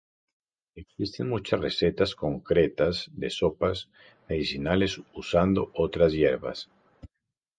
[0.73, 3.87] Existen muchas recetas concretas de sopas
[4.27, 6.71] medicinales usando otras hierbas.